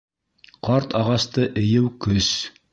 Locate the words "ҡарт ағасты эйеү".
0.67-1.95